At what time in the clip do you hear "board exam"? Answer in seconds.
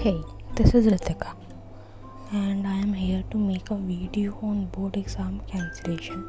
4.66-5.40